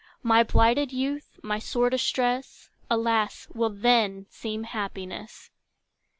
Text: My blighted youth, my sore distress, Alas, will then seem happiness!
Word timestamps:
My 0.23 0.41
blighted 0.41 0.91
youth, 0.91 1.39
my 1.43 1.59
sore 1.59 1.91
distress, 1.91 2.71
Alas, 2.89 3.47
will 3.53 3.69
then 3.69 4.25
seem 4.31 4.63
happiness! 4.63 5.51